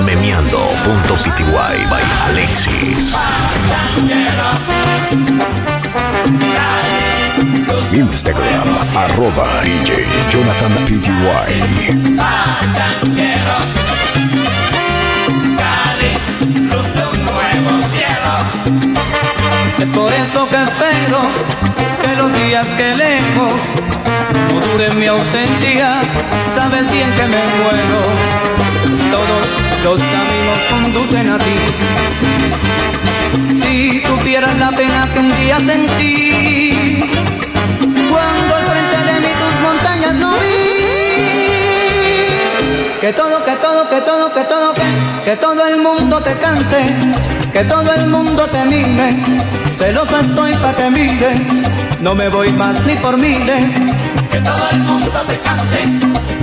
Memeando.pty 0.06 1.44
by 1.90 2.02
Alexis. 2.30 3.16
Instagram 7.92 8.68
arroba 8.96 9.48
DJ 9.64 10.08
Jonathan 10.30 10.74
PTY. 10.88 11.48
Por 19.98 20.14
eso 20.14 20.48
que 20.48 20.62
espero 20.62 21.22
que 22.02 22.16
los 22.16 22.32
días 22.34 22.68
que 22.76 22.96
lejos 22.96 23.54
no 24.54 24.60
duren 24.60 25.00
mi 25.00 25.08
ausencia, 25.08 26.02
sabes 26.54 26.86
bien 26.92 27.10
que 27.18 27.24
me 27.34 27.42
muero. 27.58 28.00
Todos 29.12 29.44
los 29.84 30.00
caminos 30.14 30.60
conducen 30.72 31.30
a 31.32 31.38
ti. 31.40 31.58
Si 33.60 34.02
supieras 34.02 34.56
la 34.60 34.72
pena 34.72 35.10
que 35.12 35.20
un 35.20 35.36
día 35.36 35.58
sentí, 35.72 37.10
Que 43.00 43.14
todo, 43.14 43.44
que 43.46 43.56
todo, 43.58 43.88
que 43.90 44.02
todo, 44.02 44.34
que 44.34 44.44
todo, 44.44 44.74
que, 44.74 45.24
que 45.24 45.38
todo 45.38 45.68
el 45.68 45.78
mundo 45.78 46.20
te 46.20 46.34
cante, 46.38 46.96
que 47.54 47.64
todo 47.64 47.94
el 47.94 48.08
mundo 48.08 48.48
te 48.48 48.66
mire. 48.66 49.16
Celoso 49.72 50.18
estoy 50.20 50.56
pa' 50.56 50.76
que 50.76 50.90
mire, 50.90 51.36
no 52.02 52.16
me 52.16 52.28
voy 52.28 52.52
más 52.54 52.84
ni 52.88 52.96
por 52.96 53.16
miles. 53.18 53.66
Que 54.32 54.40
todo 54.40 54.70
el 54.72 54.80
mundo 54.80 55.22
te 55.28 55.40
cante, 55.40 55.80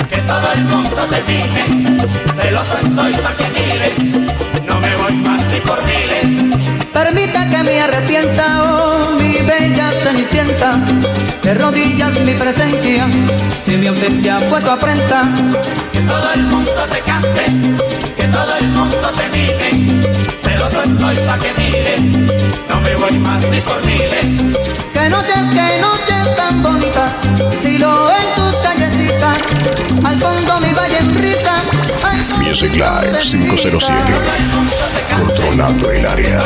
que 0.08 0.18
todo 0.18 0.52
el 0.54 0.64
mundo 0.64 0.96
te 1.10 1.22
mire. 1.32 2.06
Celoso 2.40 2.76
estoy 2.82 3.12
pa' 3.14 3.34
que 3.36 3.48
mires, 3.56 4.24
no 4.64 4.78
me 4.78 4.96
voy 4.96 5.14
más 5.16 5.40
ni 5.46 5.60
por 5.60 5.78
miles. 5.84 6.63
Permita 6.94 7.50
que 7.50 7.62
me 7.64 7.82
arrepienta, 7.82 8.62
oh 8.62 9.16
mi 9.18 9.32
bella 9.38 9.90
cenicienta, 10.02 10.76
de 11.42 11.54
rodillas 11.54 12.20
mi 12.20 12.32
presencia, 12.34 13.08
si 13.64 13.76
mi 13.76 13.88
ausencia 13.88 14.38
fue 14.48 14.60
tu 14.60 14.70
afrenta. 14.70 15.22
Que 15.92 15.98
todo 16.00 16.32
el 16.34 16.42
mundo 16.44 16.70
te 16.92 17.00
cante, 17.00 17.46
que 18.16 18.24
todo 18.28 18.56
el 18.60 18.68
mundo 18.68 19.12
te 19.18 19.28
mire. 19.28 19.70
Celoso 20.40 20.82
estoy 20.82 21.16
pa' 21.26 21.38
que 21.40 21.52
mires, 21.54 22.00
no 22.68 22.80
me 22.80 22.94
voy 22.94 23.18
más 23.18 23.44
ni 23.50 23.60
por 23.60 23.84
miles. 23.84 24.26
Que 24.92 25.08
noches, 25.08 25.44
que 25.52 25.80
noches 25.80 26.36
tan 26.36 26.62
bonitas, 26.62 27.12
si 27.60 27.76
lo 27.76 28.08
en 28.12 28.34
tus 28.36 28.54
callecitas, 28.62 29.38
al 30.04 30.16
fondo 30.20 30.60
mi 30.60 30.72
valle 30.72 30.98
en 30.98 31.14
risa. 31.16 31.54
Music 32.38 32.72
Live 32.72 33.18
507. 33.20 34.83
Controlando 35.18 35.90
el 35.90 36.06
área. 36.06 36.38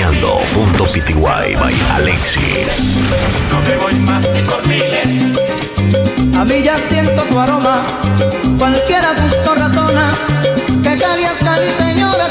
El 0.00 0.04
mundo 0.04 0.84
Memeando.pty 0.84 1.14
by 1.14 1.74
Alexis. 1.94 2.78
no 3.50 3.60
me 3.62 3.76
voy 3.78 3.94
más 4.00 4.22
ni 4.32 4.40
por 4.42 4.66
miles. 4.68 5.36
A 6.36 6.44
mí 6.44 6.62
ya 6.62 6.76
siento 6.88 7.22
tu 7.24 7.38
aroma, 7.38 7.82
cualquiera 8.58 9.14
gusto 9.14 9.54
razona, 9.56 10.12
que 10.82 10.96
Cali 10.96 11.24
es 11.24 11.44
Cali, 11.44 11.68
señores, 11.78 12.28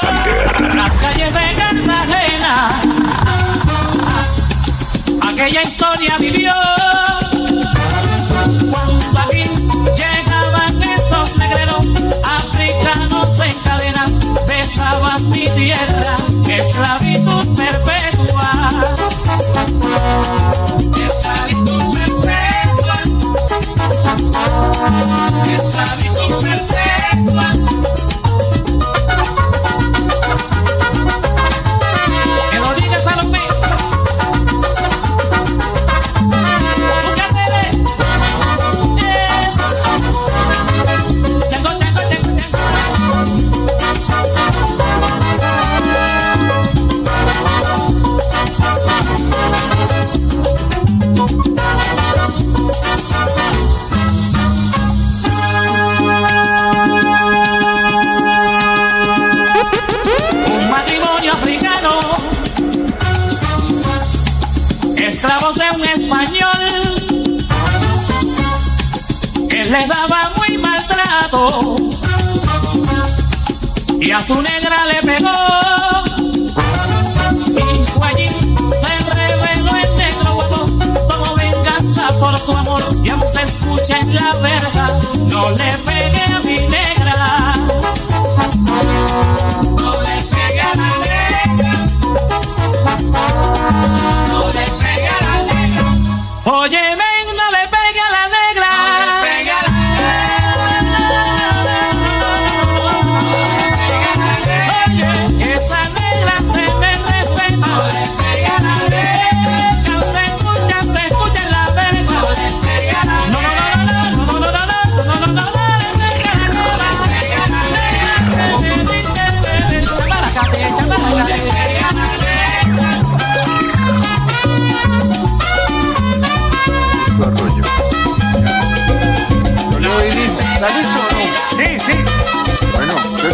Sander. 0.00 0.74
Las 0.74 0.90
calles 0.98 1.32
de 1.32 1.54
Cartagena, 1.56 2.82
aquella 5.26 5.62
historia 5.62 6.18
vivió. 6.18 6.52
Cuando 8.70 9.20
aquí 9.20 9.48
llegaban 9.96 10.82
esos 10.82 11.36
negreros, 11.38 11.86
africanos 12.24 13.40
en 13.40 13.54
cadenas, 13.64 14.10
besaban 14.46 15.30
mi 15.30 15.48
tierra, 15.48 16.16
esclavitud 16.46 17.56
perpetua. 17.56 18.50
Esclavitud 21.06 21.94
perpetua. 22.20 22.96
Esclavitud 25.48 26.05
les 69.78 69.88
daba 69.88 70.32
muy 70.36 70.56
maltrato 70.58 71.76
y 74.00 74.10
a 74.10 74.22
su 74.22 74.40
negra 74.40 74.86
le 74.86 75.02
pegó. 75.02 75.30
Y 77.48 77.84
fue 77.92 78.08
allí 78.08 78.28
se 78.68 79.14
reveló 79.14 79.76
el 79.76 79.96
negro 79.96 80.36
huevo 80.36 80.66
como 81.08 81.34
venganza 81.36 82.08
por 82.18 82.38
su 82.38 82.52
amor 82.52 82.82
y 83.04 83.10
aún 83.10 83.26
se 83.26 83.42
escucha 83.42 83.98
en 83.98 84.14
la 84.14 84.36
verja, 84.36 84.86
no 85.26 85.50
le 85.50 85.72
pegó. 85.84 86.15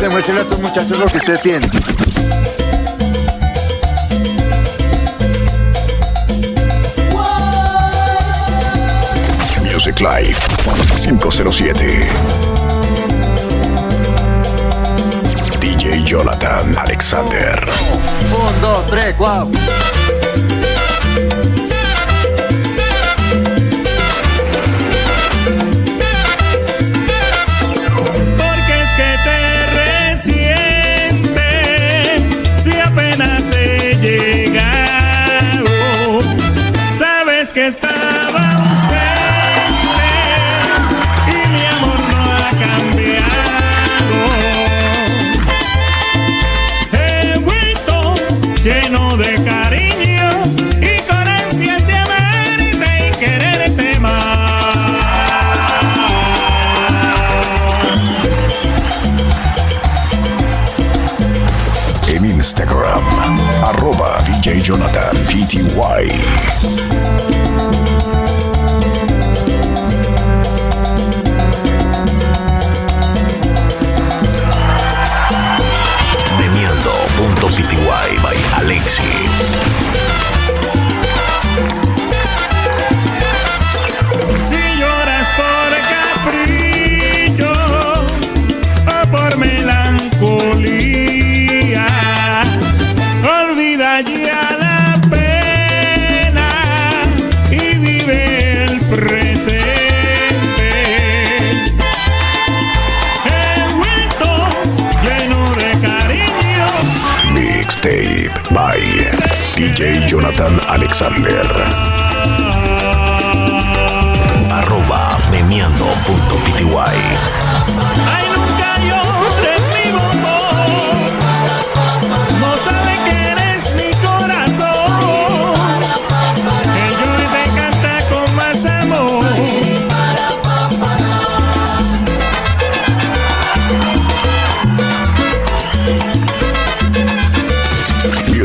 Este, 0.02 0.08
demuéstrele 0.08 0.40
a 0.40 0.42
estos 0.42 0.58
muchachos 0.58 0.98
lo 0.98 1.06
que 1.06 1.16
usted 1.16 1.40
tiene. 1.40 1.66
Music 9.72 10.00
Live 10.00 10.36
507. 11.04 12.08
DJ 15.60 16.02
Jonathan 16.02 16.76
Alexander. 16.78 17.64
Un, 18.34 18.60
dos, 18.60 18.84
tres, 18.88 19.14
cuatro. 19.16 19.52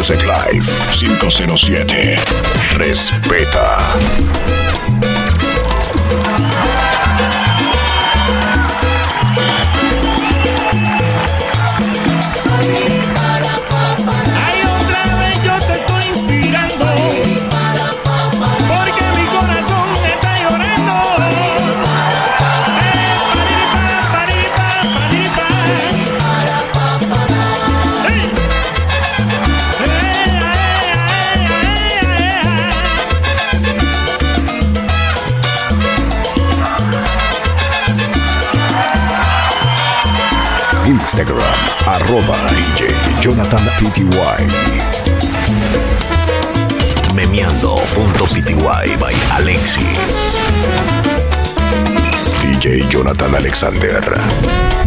Music 0.10 0.26
Live 0.26 0.72
507. 0.94 2.18
Respeta. 2.78 4.67
Instagram, 41.18 41.58
arroba 41.88 42.38
DJ 42.54 42.94
Jonathan 43.20 43.66
PTY. 43.82 44.38
Memeando.pty 47.16 49.00
by 49.00 49.14
Alexi. 49.34 49.82
DJ 52.40 52.88
Jonathan 52.92 53.34
Alexander. 53.34 54.87